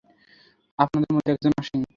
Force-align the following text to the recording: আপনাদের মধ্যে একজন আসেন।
আপনাদের 0.79 1.11
মধ্যে 1.15 1.31
একজন 1.33 1.53
আসেন। 1.59 1.81